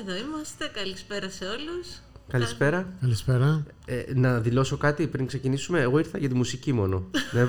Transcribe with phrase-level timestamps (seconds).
[0.00, 0.70] Εδώ είμαστε.
[0.74, 1.86] Καλησπέρα σε όλους.
[2.28, 2.86] Καλησπέρα.
[3.00, 3.62] Καλησπέρα.
[3.86, 5.80] Ε, να δηλώσω κάτι πριν ξεκινήσουμε.
[5.80, 7.04] Εγώ ήρθα για τη μουσική μόνο.
[7.32, 7.44] Ναι,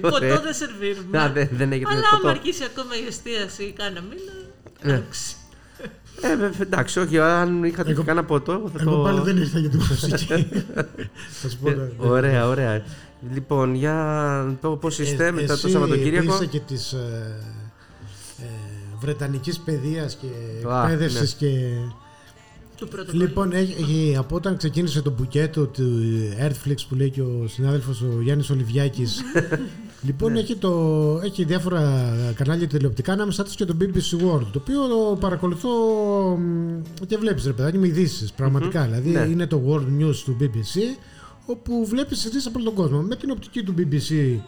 [0.00, 1.18] ποτό δεν σερβίρουμε.
[1.18, 2.16] Να, δεν, δεν έγινε Αλλά ποτό.
[2.16, 4.32] άμα αρχίσει ακόμα η εστίαση ή κάνα μήνα.
[4.82, 4.92] Ναι.
[4.92, 5.36] Εντάξει.
[6.20, 9.02] Ε, βέβαια, εντάξει, όχι, αν είχατε Εγώ- κανένα ποτό, εγώ θα Εγώ το...
[9.02, 10.48] πάλι δεν ήρθα για τη μουσική.
[11.40, 11.70] Θα σου πω.
[11.70, 11.88] Ε, ναι.
[11.98, 12.82] ωραία, ωραία.
[13.32, 17.57] Λοιπόν, για το πώς είστε Ε, μετά το εσύ Σαββατοκύριακο; Είσαι και της ε, ε,
[19.00, 20.26] Βρετανικής παιδείας και
[20.68, 21.48] Α, εκπαίδευσης και...
[22.76, 23.22] Του πρωτοκόλλου.
[23.24, 26.02] Λοιπόν, έχει, έχει- από όταν ξεκίνησε το μπουκέτο του
[26.42, 29.20] Earthflix που λέει και ο συνάδελφος ο Γιάννης Ολιβιάκης
[30.06, 30.70] Λοιπόν, έχει, το,
[31.24, 34.80] έχει διάφορα κανάλια τηλεοπτικά ανάμεσά τους και το BBC World το οποίο
[35.20, 35.68] παρακολουθώ
[36.36, 38.84] μ, και βλέπεις ρε παιδάκι με ειδήσεις πραγματικά.
[38.84, 39.20] Δηλαδή ναι.
[39.20, 40.78] είναι το World News του BBC
[41.46, 43.00] όπου βλέπεις ειδήσεις από όλο τον κόσμο.
[43.02, 44.38] Με την οπτική του BBC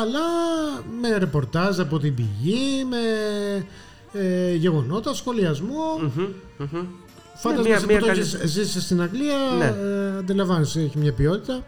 [0.00, 0.20] αλλά
[1.00, 2.96] με ρεπορτάζ από την πηγή, με
[4.12, 5.98] ε, γεγονότα, σχολιασμό.
[6.00, 6.22] Μμμ,
[6.58, 6.86] μμμ.
[7.34, 9.64] Φάντασμα μια- εσύ μια που το καλή- έχεις ζήσει στην Αγγλία, Ναι.
[9.64, 11.64] ε, αντιλαμβάνεσαι, έχει μια ποιότητα.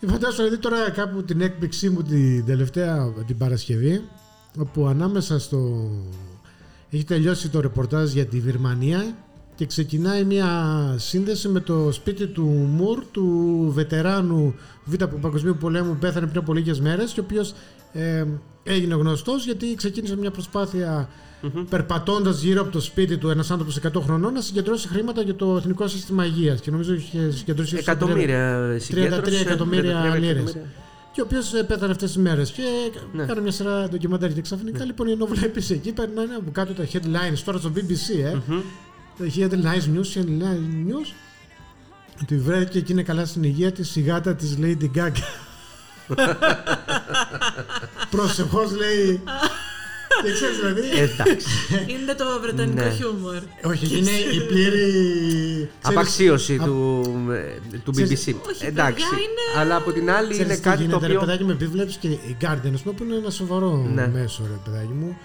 [0.00, 4.02] Και Φαντάζομαι δηλαδή τώρα κάπου την έκπληξή μου την τελευταία την Παρασκευή,
[4.58, 5.90] όπου ανάμεσα στο...
[6.90, 9.16] Έχει τελειώσει το ρεπορτάζ για τη Βυρμανία
[9.54, 10.48] και ξεκινάει μια
[10.98, 12.44] σύνδεση με το σπίτι του
[12.76, 17.22] Μουρ, του βετεράνου Β' του Παγκοσμίου Πολέμου που πέθανε πριν από λίγες μέρες και ο
[17.26, 17.54] οποίος
[17.92, 18.24] ε,
[18.62, 21.08] έγινε γνωστός γιατί ξεκίνησε μια προσπάθεια
[21.68, 25.56] περπατώντας γύρω από το σπίτι του ένας άνθρωπος 100 χρονών να συγκεντρώσει χρήματα για το
[25.56, 30.30] Εθνικό Σύστημα Υγείας και νομίζω είχε συγκεντρώσει ίσως Εκατομμύρια 33 συγκέντρωσε, εκατομμύρια 33 λίρες.
[30.30, 30.70] εκατομμύρια.
[31.12, 32.50] και ο οποίος πέθανε αυτές τις μέρες.
[32.50, 32.62] Και
[33.12, 33.24] Ναι.
[33.24, 34.32] κάνω μια σειρά ντοκιμαντέρ.
[34.32, 38.38] Και ξαφνικά λοιπόν ενώ βλέπει εκεί περνάνε από κάτω τα headlines τώρα στο BBC, ε.
[39.18, 39.48] Μμμ.
[39.48, 41.12] Τα headlines news, headlines news.
[42.22, 45.22] Ότι βρέθηκε και είναι καλά στην υγεία της η γάτα της Lady Gaga.
[48.10, 49.22] Προσεχώς λέει.
[50.24, 50.80] Και ξέρεις δηλαδή.
[50.80, 51.46] Ε, Εντάξει.
[51.86, 52.90] Είναι το βρετανικό Ναι.
[52.90, 53.42] χιούμορ.
[53.64, 54.80] Όχι, είναι η πλήρη.
[54.80, 58.34] ξέρεις, Απαξίωση α- του, ε, του Ξέρεις- BBC.
[58.48, 59.04] Όχι, Εντάξει.
[59.08, 61.26] παιδιά, είναι- Αλλά από την άλλη Ξέρεις είναι τι κάτι το γίνεται, ρε οποίο.
[61.26, 64.08] παιδάκι μου, επειδή βλέπεις και η Guardian, ας πούμε, που είναι ένα σοβαρό Ναι.
[64.08, 65.16] μέσο, ρε παιδάκι μου.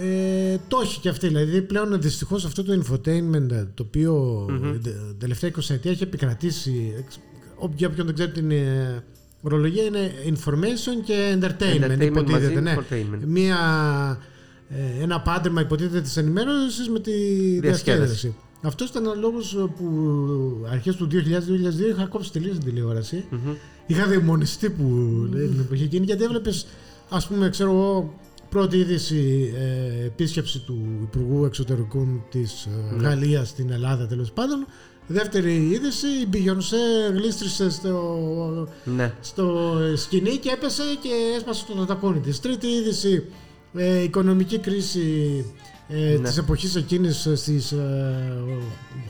[0.00, 1.26] Ε, το έχει και αυτή.
[1.28, 4.46] Δηλαδή, πλέον δυστυχώς αυτό το infotainment ε, το οποιο
[4.82, 6.94] τε- τελευταία 20 ετία έχει επικρατήσει.
[6.98, 7.18] εξ-
[7.56, 9.02] ό- Για όποιον δεν ξέρει την ε,
[9.40, 11.84] ορολογία, είναι information και entertainment.
[11.90, 12.76] Entertainment υποτίθεται, μαζί, ναι.
[12.78, 13.24] infotainment.
[13.26, 13.56] Μία,
[14.68, 17.82] ε, ένα πάντρεμα υποτίθεται της ενημέρωσης με τη Διασκέδαση.
[17.82, 18.34] διασκέδαση.
[18.62, 19.86] Αυτός ήταν ο λόγος που
[20.70, 23.24] αρχές του 2000-2002 είχα κόψει τελείως την τηλεόραση.
[23.30, 23.52] Μμμ.
[23.86, 24.84] Είχα δαιμονιστεί που
[25.32, 26.66] λέει την εποχή εκείνη γιατί έβλεπες,
[27.08, 28.14] ας πούμε, ξέρω εγώ,
[28.50, 34.66] πρώτη είδηση ε, επίσκεψη του Υπουργού Εξωτερικών της ε, Γαλλίας στην Ελλάδα τέλος πάντων.
[35.06, 39.12] Δεύτερη είδηση, η Beyoncé γλίστρισε στο, Ναι.
[39.20, 42.40] στο σκηνή και έπεσε και έσπασε το τακόνι της.
[42.40, 43.24] Τρίτη είδηση,
[43.74, 45.44] ε, οικονομική κρίση
[45.88, 46.28] ε, Ναι.
[46.28, 48.44] της εποχής εκείνης ε, στις ε,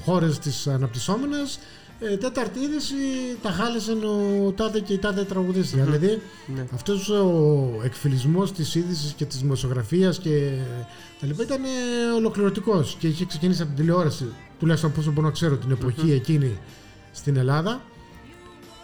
[0.04, 1.58] χώρες της αναπτυσσόμενες.
[2.02, 2.94] Ε, τέταρτη είδηση,
[3.42, 5.84] τα χάλεσε ο τάδε και η τάδε τραγουδίστρια.
[5.84, 6.20] Δηλαδή,
[6.54, 6.66] Ναι.
[6.74, 10.50] αυτός ο εκφυλισμός της είδησης και της δημοσιογραφίας και
[11.20, 11.68] τα λοιπά ήταν ε,
[12.16, 14.24] ολοκληρωτικός και είχε ξεκινήσει από την τηλεόραση,
[14.58, 16.58] τουλάχιστον πόσο μπορώ να ξέρω την εποχή εκείνη
[17.12, 17.80] στην Ελλάδα.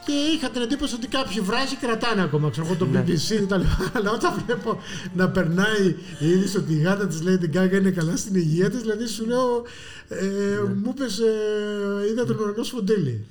[0.07, 3.01] Και είχα την εντύπωση ότι κάποιοι βράχοι κρατάνε ακόμα, ξέρω εγώ, το Ναι.
[3.07, 3.91] BBC και τα λοιπά.
[3.97, 4.81] Αλλά όταν βλέπω
[5.15, 8.81] να περνάει η είδηση ότι η γάτα της Lady Gaga είναι καλά στην υγεία της,
[8.81, 9.65] δηλαδή σου λέω,
[10.09, 10.25] ε,
[10.83, 13.25] μου είπε, ε, είδα τον ουρανό σφοντήλι.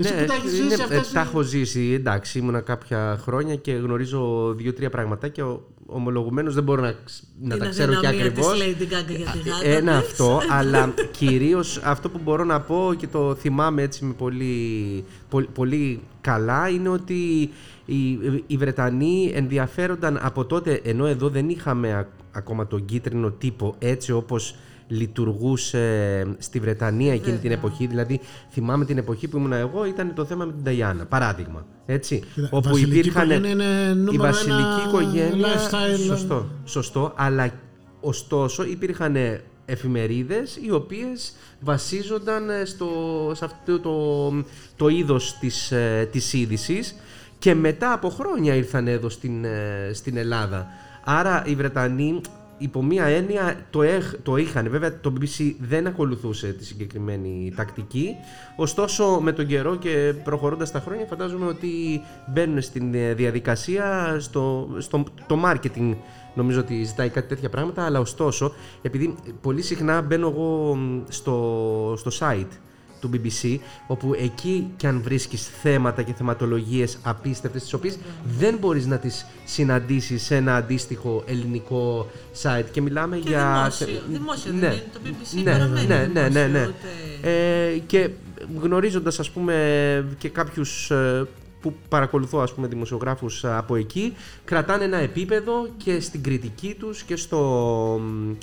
[0.00, 1.92] Εσύ που τα έχεις είναι- ζήσει ε, αυτές τα οι- έχω ζήσει.
[1.98, 5.44] Εντάξει, ήμουνα κάποια χρόνια και γνωρίζω δύο-τρία πραγματάκια.
[5.90, 8.52] Ο- Ομολογουμένως δεν μπορώ να, ξ- να τα Είναι ξέρω και αδυναμία ακριβώς.
[8.52, 10.10] της Lady Gaga για τη γάτα Ένα της.
[10.10, 15.48] αυτό, αλλά κυρίως αυτό που μπορώ να πω και το θυμάμαι έτσι με πολύ, πολύ,
[15.54, 17.50] πολύ καλά είναι ότι
[17.84, 23.74] οι, οι Βρετανοί ενδιαφέρονταν από τότε, ενώ εδώ δεν είχαμε α- ακόμα τον κίτρινο τύπο
[23.78, 24.54] έτσι όπως
[24.90, 27.86] λειτουργούσε στη Βρετανία εκείνη την εποχή.
[27.86, 28.20] Δηλαδή,
[28.50, 31.04] θυμάμαι την εποχή που ήμουν εγώ, ήταν το θέμα με την Ταϊάννα.
[31.04, 31.66] Παράδειγμα.
[31.86, 32.22] Έτσι.
[32.34, 33.30] Κοίτα, όπου βασιλική υπήρχαν.
[33.30, 35.46] οικογένεια είναι η νούμερο βασιλική ένα οικογένεια.
[35.46, 36.04] lifestyle.
[36.06, 36.46] Σωστό.
[36.64, 37.12] Σωστό.
[37.16, 37.50] Αλλά
[38.00, 39.16] ωστόσο υπήρχαν
[39.64, 42.88] εφημερίδες οι οποίες βασίζονταν ε, στο,
[43.34, 44.30] σε αυτό το,
[44.76, 46.94] το είδος της, ε, της είδησης
[47.38, 50.66] και μετά από χρόνια ήρθαν εδώ στην, ε, στην Ελλάδα.
[51.04, 52.20] Άρα οι Βρετανοί
[52.60, 54.70] υπό μία έννοια το, έχ, το είχαν.
[54.70, 58.14] Βέβαια το BBC δεν ακολουθούσε τη συγκεκριμένη τακτική.
[58.56, 64.68] Ωστόσο με τον καιρό και προχωρώντας τα χρόνια φαντάζομαι ότι μπαίνουν στην ε, διαδικασία στο,
[64.78, 65.94] στο το marketing
[66.34, 68.52] νομίζω ότι ζητάει κάτι τέτοια πράγματα αλλά ωστόσο
[68.82, 72.58] επειδή πολύ συχνά μπαίνω εγώ μ, στο, στο site
[73.00, 77.98] του BBC, όπου εκεί και αν βρίσκεις θέματα και θεματολογίες απίστευτες, τις οποίες
[78.38, 82.10] δεν μπορείς να τις συναντήσεις σε ένα αντίστοιχο ελληνικό
[82.42, 82.64] site.
[82.72, 83.70] Και μιλάμε Και για...
[83.76, 86.46] δημόσιο, δημόσιο δεν είναι, το BBC ναι, παραμένει ναι, ναι, ναι, ναι.
[86.46, 86.68] δημόσιο,
[87.20, 88.10] ούτε- Ε, και
[88.60, 89.54] γνωρίζοντας ας πούμε
[90.18, 91.26] και κάποιους ε,
[91.60, 94.14] που παρακολουθώ ας πούμε δημοσιογράφους ε, από εκεί
[94.44, 97.38] κρατάνε ένα επίπεδο και στην κριτική τους και στο,
[98.02, 98.34] μ, ε,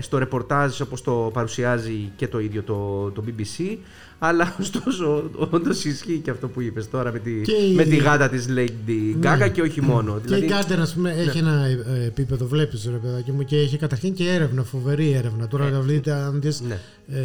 [0.00, 3.76] στο ρεπορτάζ όπως το παρουσιάζει και το ίδιο το, το BBC
[4.24, 7.96] αλλά ωστόσο όντως ισχύει και αυτό που είπες τώρα με τη, Και η- με τη
[7.96, 9.34] γάτα της Lady Ναι.
[9.46, 10.20] Gaga και όχι μόνο.
[10.26, 13.76] Και η Garden, ας πούμε, έχει ένα ε, επίπεδο, βλέπεις ρε παιδάκι μου, και έχει
[13.76, 15.48] καταρχήν και έρευνα, φοβερή έρευνα.
[15.48, 16.78] Τώρα, να δείτε, αν δεις, ναι.
[17.08, 17.20] ε,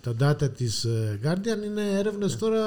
[0.00, 0.86] τα data της
[1.24, 2.62] Guardian είναι έρευνες τώρα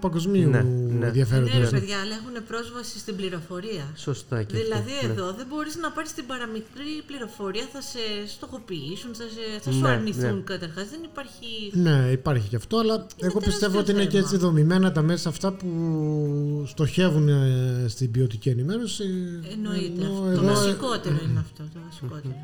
[0.00, 0.62] παγκοσμίου Ναι,
[0.98, 1.06] ναι.
[1.06, 1.54] ενδιαφέροντος.
[1.54, 3.84] Ναι, ρε παιδιά, αλλά έχουν πρόσβαση στην πληροφορία.
[3.96, 5.10] Σωστά και αυτό, Δηλαδή ναι.
[5.12, 7.98] εδώ δεν μπορείς να πάρεις την παραμικρή πληροφορία, θα σε
[8.34, 10.42] στοχοποιήσουν, θα, σε, θα σου Ναι, αρνηθούν ναι.
[10.52, 10.86] καταρχάς.
[10.94, 11.50] Δεν υπάρχει...
[11.72, 14.22] Ναι, υπάρχει και αυτό, αλλά εγώ πιστεύω ότι είναι και θέμα.
[14.22, 19.04] έτσι δομημένα τα μέσα αυτά που στοχεύουν ε, στην ποιοτική ενημέρωση.
[19.52, 20.02] Εννοείται.
[20.04, 20.24] Ενώ αυτό.
[20.24, 21.62] Το εδώ, ε, βασικότερο είναι αυτό.
[21.74, 22.34] Το βασικότερο.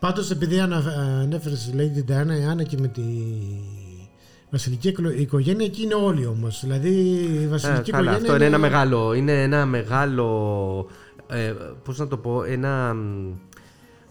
[0.00, 3.02] Πάντως επειδή ανέφερες η Lady Diana, η Άννα και με τη
[4.50, 6.60] βασιλική εκλο- οικογένεια, εκεί είναι όλοι όμως.
[6.62, 10.86] Δηλαδή η Ε, βασιλική καλά, οικογένεια αυτό είναι ένα μεγάλο, είναι ένα μεγάλο,
[11.28, 11.52] ε,
[11.84, 12.96] πώς να το πω, ένα,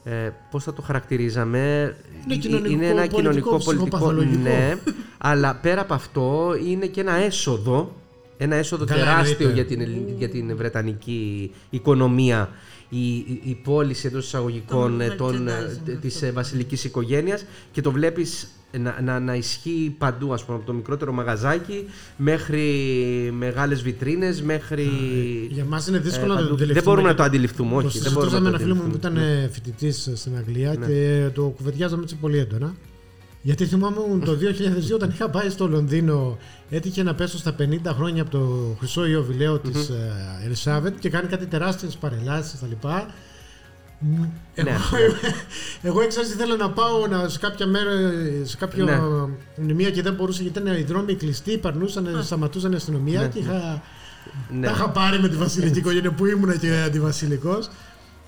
[0.04, 1.96] ε, πώς θα το χαρακτηρίζαμε,
[2.26, 4.42] Είναι Ε, κοινωνικό, είναι ένα πολιτικό, κοινωνικό πολιτικό, ψυχοπαθολογικό.
[4.42, 4.74] ναι,
[5.24, 7.96] αλλά πέρα από αυτό είναι και ένα έσοδο,
[8.38, 9.54] ένα έσοδο Καλά, τεράστιο εννοείται.
[9.62, 12.50] για την, ελλην- για την βρετανική οικονομία
[12.90, 16.26] η, η, η πώληση εντός εισαγωγικών Το ε, των, ε, merchandising της αυτό.
[16.26, 18.48] ε, βασιλικής οικογένειας και το βλέπεις
[18.80, 21.86] να, να, να ισχύει παντού ας πούμε από το μικρότερο μαγαζάκι
[22.18, 22.62] μέχρι
[23.38, 24.90] μεγάλες βιτρίνες μέχρι
[25.52, 26.54] Για μας είναι δύσκολο ε, να το παντού.
[26.54, 26.74] αντιληφθούμε.
[26.74, 28.76] δεν μπορούμε και να το αντιληφθούμε όχι Το δεν μπορούμε συζητούσαμε να ένα το φίλο
[28.76, 29.40] μου που αντιληφθούμε.
[29.40, 32.76] ήταν φοιτητής στην Αγγλία και το κουβεντιάζαμε έτσι πολύ έντονα.
[33.42, 33.96] Γιατί θυμάμαι
[34.26, 36.38] το 2002 όταν είχα πάει στο Λονδίνο,
[36.70, 39.92] έτυχε να πέσω στα 50 χρόνια από το χρυσό ιωβιλέο της
[40.46, 42.88] Ελισάβετ και κάνει κάτι τεράστιες παρελάσεις κτλ.
[44.00, 44.24] Μ,
[44.56, 44.78] Εγώ, Ναι,
[45.90, 47.92] εγώ έξω ήθελα να πάω να, σε κάποια μέρα
[48.44, 49.00] σε κάποιο Ναι.
[49.64, 53.82] μνημεία και δεν μπορούσα γιατί ήταν οι δρόμοι κλειστοί, περνούσαν, σταματούσαν η αστυνομία και είχα
[54.60, 54.66] Ναι.
[54.66, 57.70] τα είχα πάρει με τη βασιλική οικογένεια που ήμουνα και αντιβασιλικός.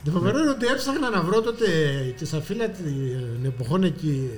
[0.06, 1.65] Το φοβερό είναι ότι έψαχνα να βρω τότε
[2.18, 4.30] και στα φύλλα των εποχών εκεί,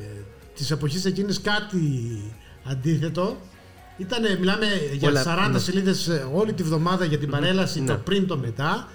[0.56, 1.88] της εποχής εκείνης κάτι
[2.63, 3.38] αντίθετο.
[3.98, 5.60] Ήτανε, μιλάμε για Όλα, 40 ναι.
[5.60, 7.98] σελίδες σελίδε όλη τη βδομάδα για την παρέλαση, το ναι.
[7.98, 8.88] πριν, το μετά.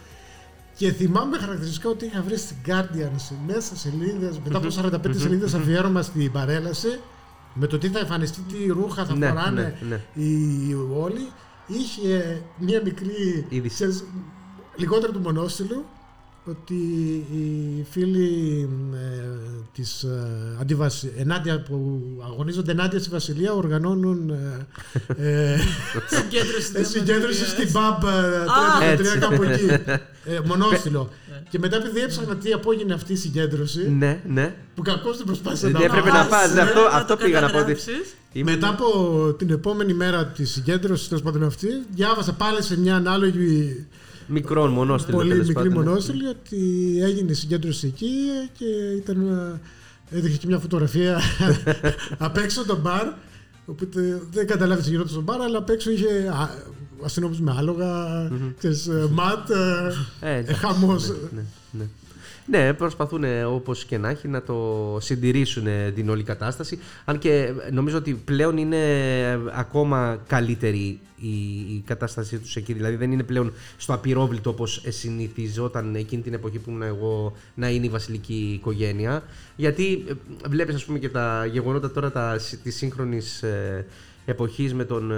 [0.77, 4.69] Και θυμάμαι χαρακτηριστικά ότι είχα βρει στην Guardian σε μέσα σελίδες, μετά από
[5.11, 7.01] 45 σελίδες αφιέρωμα στην παρέλαση,
[7.55, 10.25] με το τι θα εμφανιστεί, τι ρούχα θα Ναι, φοράνε ναι, ναι.
[10.25, 11.29] οι όλοι.
[11.67, 13.47] Είχε μία μικρή.
[13.49, 13.75] Είδηση.
[13.75, 14.05] ξέρεις,
[14.77, 15.85] λιγότερο του μονόστιλου
[16.51, 16.75] ότι
[17.33, 19.27] οι φίλοι ε,
[19.75, 20.27] της ε,
[20.61, 21.13] αντιβασι...
[21.17, 24.67] ενάντια που αγωνίζονται ενάντια στη Βασιλεία οργανώνουν ε,
[25.17, 25.59] ε,
[26.17, 27.49] Συγκέντρωση ε, της συγκέντρωση Δημοκρατίας.
[27.49, 29.19] στην ΠΑΜ Α, 33 έτσι.
[29.19, 29.67] κάπου εκεί.
[30.25, 31.11] Ε, μονόστιλο.
[31.51, 35.67] και μετά επειδή έψαχνα τι απόγινε αυτή η συγκέντρωση, ναι ναι που κακώς την προσπάθησα
[35.67, 35.99] Ε, να δεν πάω.
[35.99, 38.15] έπρεπε να πας, πας, αυτό- να αυτό το πήγα να πω ότι- καταγράψεις.
[38.33, 38.87] Είμαι- Μετά από
[39.39, 43.87] την επόμενη μέρα της συγκέντρωσης, τέλος πάντων αυτή, διάβασα πάλι σε μια ανάλογη
[44.31, 45.79] μικρόν μονόστιλο πολύ τέλος μικρή πάντων.
[45.83, 45.89] ναι.
[45.89, 46.59] μονόστιλη ότι
[47.03, 48.09] έγινε η συγκέντρωση εκεί
[48.59, 48.65] και
[48.97, 49.27] ήταν.
[49.29, 49.61] ε,
[50.17, 51.21] Έδειξε και μια φωτογραφία
[52.19, 53.07] απ' έξω το μπαρ.
[53.67, 56.33] Οπότε δεν καταλάβεις τι γινόταν στο μπαρ, αλλά απ' έξω είχε
[57.05, 57.89] αστυνόμους με άλογα,
[58.59, 61.09] ξέρεις, ε, ματ, ε, Ε, ε, εντάξει, χαμός.
[61.09, 61.43] ναι, ναι.
[61.71, 61.85] Ναι,
[62.77, 66.79] προσπαθούν όπως και να έχει να το συντηρήσουν ε, την όλη κατάσταση.
[67.05, 68.77] Αν και ε, νομίζω ότι πλέον είναι
[69.31, 71.29] ε, ακόμα καλύτερη η,
[71.75, 72.73] η κατάστασή τους εκεί.
[72.73, 77.71] Δηλαδή δεν είναι πλέον στο απειρόβλητο όπως συνηθιζόταν εκείνη την εποχή που ήμουν εγώ να
[77.71, 79.23] είναι η βασιλική οικογένεια.
[79.57, 80.05] Γιατί
[80.49, 83.87] βλέπεις, ας πούμε, και τα γεγονότα τώρα τα, της σύγχρονης ε,
[84.25, 85.17] εποχής με τον ε,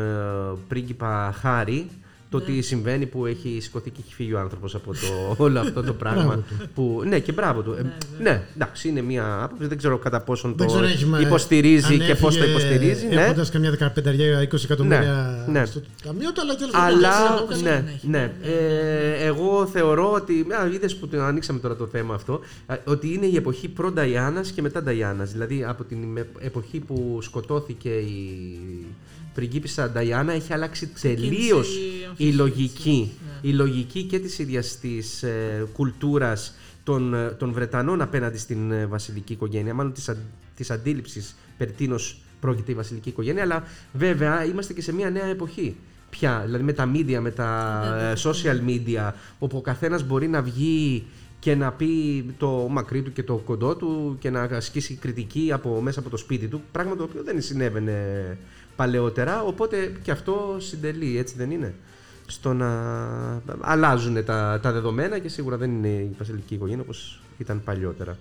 [0.69, 1.89] πρίγκιπα Χάρη.
[2.33, 5.83] Το τι συμβαίνει που έχει σηκωθεί και έχει φύγει ο άνθρωπος από το, όλο αυτό
[5.83, 6.23] το πράγμα.
[6.25, 6.43] Μπράβο
[6.75, 7.73] που, ναι, και μπράβο του.
[7.79, 7.83] Ε,
[8.23, 9.67] ναι, εντάξει, είναι μια άποψη.
[9.67, 12.57] Δεν ξέρω κατά πόσον Δεν το ξέρω, έχει, μα- υποστηρίζει αν και πώς το έφυγε
[12.59, 13.07] υποστηρίζει.
[13.07, 13.23] Ναι.
[13.23, 15.67] Έχοντας καμιά 15-20 εκατομμύρια Ναι, ναι.
[15.67, 18.33] στο ταμείο του, αλλά τέλος Αλλά Τέσσερα από ναι, κάτω έχει, ναι.
[18.43, 20.47] Ε, εγώ θεωρώ ότι.
[20.75, 22.41] Είδες που το ανοίξαμε τώρα το θέμα αυτό.
[22.67, 25.25] α, Ότι είναι η εποχή προ Νταϊάννα και μετά Νταϊάννα.
[25.25, 28.59] Δηλαδή από την με- εποχή που σκοτώθηκε η
[29.35, 32.37] πριγκίπισσα Νταϊάννα έχει αλλάξει τελείως η η αμφισβήτηση.
[32.37, 33.13] λογική.
[33.25, 33.49] Ναι.
[33.51, 38.87] Η λογική και της ίδιας της ε, κουλτούρας των, ε, των Βρετανών απέναντι στην ε,
[38.87, 40.19] βασιλική οικογένεια, μάλλον της, αν,
[40.57, 45.27] της αντίληψης περί τίνος πρόκειται η βασιλική οικογένεια, αλλά βέβαια είμαστε και σε μια νέα
[45.27, 45.77] εποχή
[46.11, 50.43] πια, δηλαδή με τα media, με τα ε, social media, όπου ο καθένας μπορεί να
[50.43, 51.05] βγει
[51.39, 55.81] και να πει το μακρύ του και το κοντό του και να ασκήσει κριτική από
[55.81, 58.39] μέσα από το σπίτι του, πράγμα το οποίο δεν συνέβαινε
[58.77, 61.75] παλαιότερα, οπότε και αυτό συντελεί, έτσι δεν είναι;
[62.27, 62.71] Στο να
[63.61, 68.17] αλλάζουν τα, τα δεδομένα και σίγουρα δεν είναι η βασιλική οικογένεια όπως ήταν παλιότερα.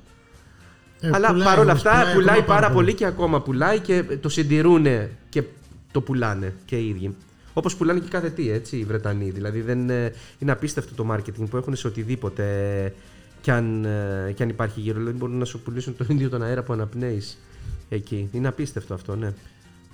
[0.99, 4.29] Ε, Αλλά πουλάει παρόλα όμως, αυτά πουλάει, ακόμα πάρα πολύ και ακόμα πουλάει και το
[4.29, 4.85] συντηρούν
[5.29, 5.43] και
[5.91, 7.15] το πουλάνε και οι ίδιοι.
[7.53, 9.29] Όπως πουλάνε και κάθε τι, έτσι, οι Βρετανοί.
[9.29, 12.93] Δηλαδή δεν, ε, είναι απίστευτο το marketing που έχουν σε οτιδήποτε
[13.41, 14.97] κι αν, ε, κι αν υπάρχει γύρω.
[14.97, 17.37] Δηλαδή μπορούν να σου πουλήσουν τον ίδιο τον αέρα που αναπνέεις
[17.89, 18.29] εκεί.
[18.31, 19.33] Είναι απίστευτο αυτό, ναι.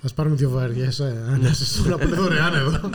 [0.02, 2.90] Ας πάρουμε δύο βαριές ε, ανάσεις τώρα που είναι δωρεάν εδώ.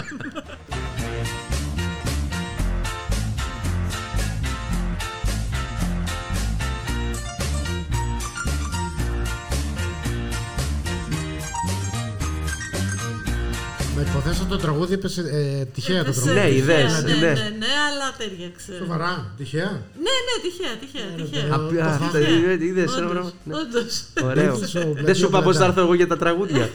[14.25, 16.45] Να υποθέσω το τραγούδι έπεσε ε, τυχαία το Έπεσε τραγούδι.
[16.49, 17.19] Ναι, τυχαία, ιδέες, ναι, ναι.
[17.19, 18.73] ναι, ναι, αλλά τέριαξε.
[18.79, 19.71] Σοβαρά, τυχαία.
[20.05, 21.47] Ναι, ναι, τυχαία, τυχαία, τυχαία.
[21.47, 22.29] το Απ- θα αυτά, είχα.
[22.49, 23.29] ε, είδες ένα πράγμα.
[23.29, 23.55] Όντως, Ναι.
[23.55, 24.03] όντως.
[24.23, 24.55] Ωραίο.
[24.57, 25.65] Δεν σου- Δεν σου είπα πώς θα πλατά.
[25.65, 26.69] έρθω εγώ για τα τραγούδια.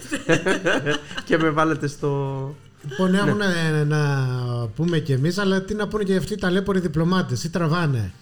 [1.27, 2.09] και με βάλετε στο.
[2.89, 4.01] Λοιπόν, έχουν ε, να
[4.77, 7.41] πούμε κι εμείς, αλλά τι να πούνε και αυτοί οι ταλέποροι διπλωμάτες.
[7.41, 8.13] Τι τραβάνε.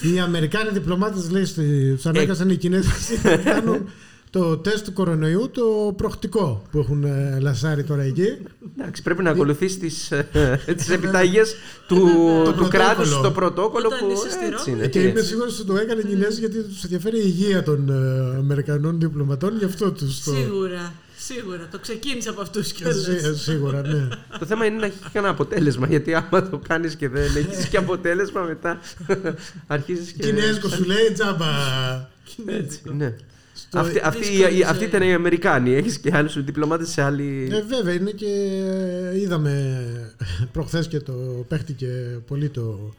[0.00, 1.46] Οι Αμερικάνοι διπλωμάτες, λέει,
[1.94, 2.88] τους ανάγκασαν οι Κινέζοι
[3.22, 3.88] να κάνουν
[4.34, 8.26] το τεστ του κορονοϊού το προχτικό που έχουν ε, λασάρει τώρα εκεί.
[8.78, 10.12] Εντάξει, πρέπει να ακολουθήσει τις
[10.66, 11.54] τις επιταγές
[11.86, 11.96] του,
[12.44, 13.20] Το του κράτους, πρωτόκολλο.
[13.22, 14.78] το πρωτόκολλο Όταν που είσαι στη έτσι Ρώμη.
[14.78, 14.88] είναι.
[14.88, 15.24] Και είμαι έτσι.
[15.26, 19.56] σίγουρος ότι το έκανε οι Κινέζοι γιατί τους ενδιαφέρει η υγεία των ε, Αμερικανών διπλωματών,
[19.58, 20.32] γι' αυτό τους το.
[20.32, 21.68] Σίγουρα, σίγουρα.
[21.70, 22.96] Το ξεκίνησε από αυτούς Ε, κιόλας.
[23.02, 24.08] σί- ε, Σίγουρα, ναι.
[24.38, 25.86] Το θέμα είναι να έχει κανένα αποτέλεσμα.
[25.86, 28.80] Γιατί άμα το κάνεις και δεν έχεις και αποτέλεσμα, μετά
[29.66, 30.22] αρχίζεις και.
[30.22, 31.46] Κινέζικο σου λέει τζάμπα.
[32.46, 33.14] Έτσι, ναι.
[33.68, 34.86] Στο- Αυτή, αυτή, δύσκολη η- αυτή ζωή.
[34.86, 35.74] ήταν οι Αμερικάνοι.
[35.74, 37.48] Έχεις και άλλους διπλωμάτες σε άλλη.
[37.52, 38.60] Ε, βέβαια είναι και
[39.22, 39.84] είδαμε
[40.52, 41.12] προχθές και το
[41.48, 41.86] παίχτηκε
[42.26, 42.94] πολύ το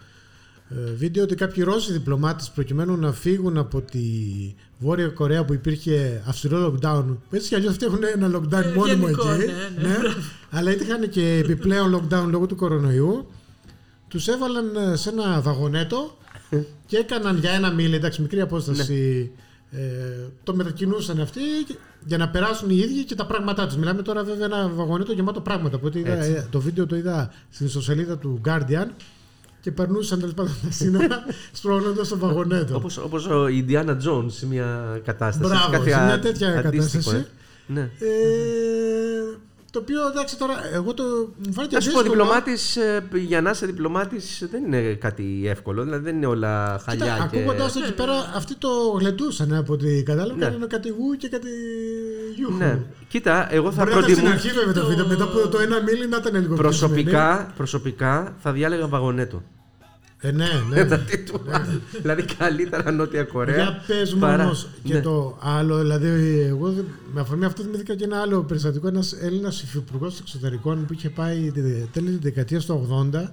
[0.70, 4.00] ε, βίντεο ότι κάποιοι Ρώσοι διπλωμάτες προκειμένου να φύγουν από τη
[4.80, 9.06] Βόρεια Κορέα που υπήρχε αυστηρό lockdown έτσι κι αλλιώς αυτοί έχουν ένα lockdown Ε, μόνιμο
[9.08, 9.46] γενικό, εκεί
[9.78, 9.96] ναι, ναι,
[10.50, 13.28] αλλά είχαν και επιπλέον lockdown λόγω του κορονοϊού
[14.08, 16.18] τους έβαλαν ε, σε ένα βαγονέτο
[16.86, 19.32] και έκαναν για ένα μίλι, εντάξει μικρή απόσταση
[19.78, 21.40] ε, το μετακινούσαν αυτοί
[22.06, 23.76] για να περάσουν οι ίδιοι και τα πράγματά τους.
[23.76, 25.76] Μιλάμε τώρα βέβαια ένα βαγονέτο γεμάτο πράγματα.
[25.78, 26.32] Οπότε είδα, Έτσι.
[26.32, 28.88] ε, το βίντεο το είδα στην ιστοσελίδα του Guardian
[29.62, 31.24] και περνούσαν τέλος πάντων τα σύνορα
[31.58, 32.76] σπρώχνοντας το βαγονέτο.
[32.76, 35.50] Όπως, όπως ο Ιντιάνα Τζόν σε μια κατάσταση.
[35.54, 37.16] Μπράβο, Κάτι σε μια α- τέτοια αντίστοιχο, κατάσταση.
[37.16, 37.74] ε.
[37.74, 37.82] Ναι.
[37.82, 39.38] Ε,
[39.76, 41.04] το οποίο εντάξει τώρα, εγώ το
[41.46, 42.24] μου φάνηκε Να σου πω, δύσκολο.
[42.24, 45.84] διπλωμάτης, ε, για να είσαι διπλωμάτης δεν είναι κάτι εύκολο.
[45.84, 47.06] Δηλαδή δεν είναι όλα χαλιά.
[47.06, 47.38] Κοίτα, και...
[47.38, 50.38] ακούγοντας το εκεί πέρα, αυτοί το γλεντούσαν από ό,τι κατάλαβα.
[50.38, 50.46] Ναι.
[50.46, 51.50] Κάνανε κάτι γου και κάτι
[52.36, 52.58] γιούχου.
[52.58, 52.80] Ναι.
[53.08, 54.48] Κοίτα, εγώ θα Μπορεί να ήταν στην προτιμούσα.
[54.48, 58.36] αρχή βέβαια το βίντεο, μετά από το ένα μίλι να ήταν λίγο πιο Προσωπικά, προσωπικά
[58.38, 59.44] θα διάλεγα βαγονέτο.
[60.20, 60.84] Ε, ναι, ναι.
[60.84, 61.42] Δηλαδή, του-
[62.02, 63.56] δηλαδή καλύτερα Νότια Κορέα.
[63.56, 65.02] Για πες μου παρά- όμως και Ναι.
[65.02, 66.08] το άλλο, δηλαδή
[66.48, 66.82] εγώ δε-
[67.14, 71.52] με αφορμή αυτό θυμήθηκα και ένα άλλο περιστατικό, ένας Έλληνας υφυπουργός εξωτερικών που είχε πάει
[71.52, 73.32] τη- τέλη της δεκαετίας του 80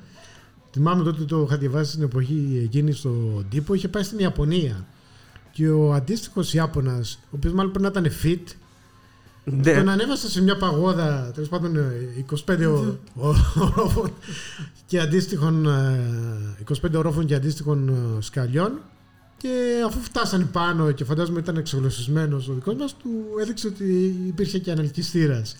[0.72, 4.86] θυμάμαι τότε το είχα διαβάσει στην εποχή εκείνη στον τύπο, είχε πάει στην Ιαπωνία
[5.52, 8.54] και ο αντίστοιχος Ιάπωνας, ο οποίος μάλλον πρέπει να ήταν fit,
[9.44, 9.74] Ναι.
[9.74, 11.92] τον ανέβασε σε μια παγόδα, τέλος πάντων ε,
[12.46, 14.12] 25 ο- ο- ορόφων
[14.86, 16.00] και αντίστοιχων ε,
[16.82, 18.72] 25 ορόφων και αντίστοιχων ε, σκαλιών
[19.36, 19.48] και
[19.86, 23.08] αφού φτάσανε πάνω και φαντάζομαι ήταν εξογλωσσισμένος ο δικός μας του
[23.40, 25.56] έδειξε ότι υπήρχε και αναλκυστήρας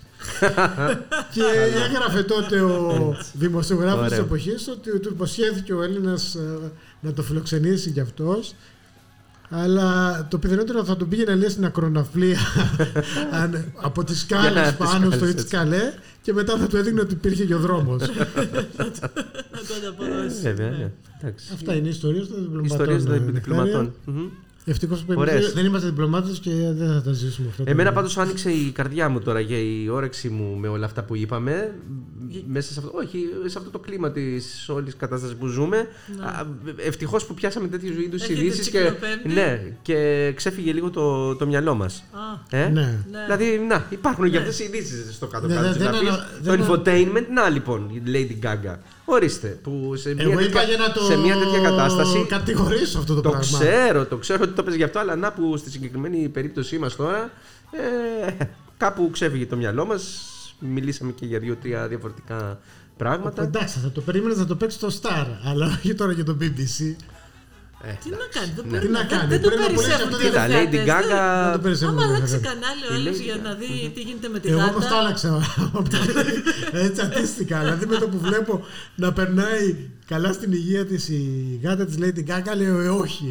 [1.35, 1.43] και
[1.89, 4.25] έγραφε τότε ο δημοσιογράφος της Ωραίο.
[4.25, 6.59] εποχής ότι του υποσχέθηκε ο Έλληνας ε,
[7.01, 8.55] να το φιλοξενήσει κι αυτός
[9.53, 12.39] αλλά το πιθανότερο θα τον πήγαινε λέει στην ακροναυπλία
[13.43, 15.93] αν- από τις Για σκάλες τις πάνω στο σκάλες, Ιτσκαλέ
[16.23, 18.01] και μετά θα του έδειχνε ότι υπήρχε και ο δρόμος.
[18.77, 20.41] Να το Ε, ανταποδώσει.
[20.43, 20.91] Βέβαια, ναι.
[21.21, 21.47] Εντάξει.
[21.55, 22.65] Αυτά είναι οι ιστορίες των διπλωματών.
[22.79, 23.33] Ιστορίες ε, των Νεκτάρια.
[23.41, 23.93] διπλωματών.
[24.67, 24.73] Μμμ.
[24.73, 25.35] Ευτυχώς που Ωραίες.
[25.43, 27.63] εμείς δεν είμαστε διπλωμάτες και δεν θα τα ζήσουμε αυτά.
[27.67, 31.17] Εμένα πάντως άνοιξε η καρδιά μου τώρα για η όρεξη μου με όλα αυτά που
[31.17, 31.75] είπαμε.
[32.47, 35.87] Μέσα σε αυτό, όχι, σε αυτό το κλίμα της όλης κατάστασης που ζούμε.
[36.77, 39.29] Ευτυχώς που πιάσαμε τέτοιους είδους Έχετε ειδήσεις και, τσικλοπέμπτη.
[39.29, 42.05] ναι, και ξέφυγε λίγο το, το μυαλό μας.
[42.13, 42.81] Α, Ε; Ναι.
[43.11, 43.21] Ναι.
[43.25, 44.39] Δηλαδή, να, υπάρχουν και Ναι.
[44.39, 46.07] αυτές οι ειδήσεις στο Ναι, κάτω-κάτω δεν- τη δεν γραφή.
[46.09, 48.77] ανα- Το δεν ανα- infotainment, να λοιπόν, η Lady Gaga.
[49.15, 52.27] Ορίστε, που σε μια, Εγώ είπα τέτοια, για να το σε μια τέτοια κατάσταση.
[52.29, 53.59] κατηγορήσω αυτό το, Το πράγμα.
[53.59, 56.97] ξέρω, το ξέρω ότι το πες γι' αυτό, αλλά να που στη συγκεκριμένη περίπτωσή μας
[56.97, 57.31] τώρα
[57.71, 58.45] ε,
[58.77, 60.03] κάπου ξέφυγε το μυαλό μας,
[60.59, 62.59] μιλήσαμε και για δύο-τρία διαφορετικά
[62.97, 63.43] πράγματα.
[63.43, 66.95] Εντάξει, θα το περίμενες να το παίξεις στο Star, αλλά όχι τώρα για το BBC.
[67.85, 69.89] Ε, Τι να κάνει, δεν Τι μπορεί να να κάνει, Δεν το πρέπει να πουλήσει
[69.89, 71.17] περισσεύουν αυτό και το- Κοίτα, Lady θεατές, Δεν το
[71.55, 71.63] Gaga.
[71.65, 72.49] περισσεύουν Άμα τα αλλάξει θέματα.
[72.51, 73.47] κανάλι ο Η άλλος Lady για Gaga.
[73.49, 74.99] να δει τι γίνεται με τη Εγώ όμω το γάτα.
[75.01, 75.31] άλλαξα.
[76.87, 77.57] Έτσι αντίστοιχα.
[77.65, 78.53] Δηλαδή με το που βλέπω
[79.03, 79.67] να περνάει
[80.13, 81.25] καλά στην υγεία της η
[81.65, 83.29] γάτα της Lady Gaga, λέω ε, όχι.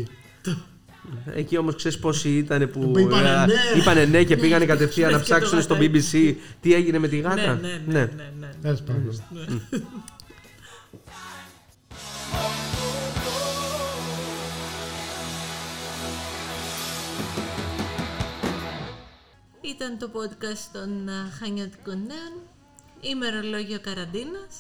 [1.36, 3.79] Εκεί όμως ξέρεις πόσοι ήταν που Που είπανε ε, ναι.
[3.81, 6.01] είπανε ναι και πήγανε κατευθείαν να Και το ψάξουν στο γατάκι.
[6.03, 7.60] BBC τι έγινε με τη Ναι, γάτα.
[7.62, 8.50] ναι, ναι, ναι,
[19.71, 22.33] Ήταν το podcast των α, Χανιωτικών Νέων,
[23.01, 24.55] ημερολόγιο καραντίνας.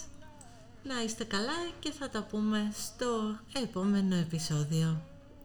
[0.83, 5.10] Να είστε καλά και θα τα πούμε στο επόμενο επεισόδιο.